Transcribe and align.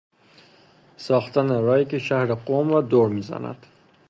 ساختن 0.97 1.61
راهی 1.61 1.85
که 1.85 1.99
شهر 1.99 2.35
قم 2.35 2.69
را 2.69 2.81
دور 2.81 3.09
میزند 3.09 3.65